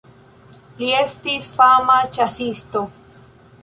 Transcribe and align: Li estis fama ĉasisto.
Li 0.79 0.89
estis 1.03 1.51
fama 1.59 2.01
ĉasisto. 2.19 2.87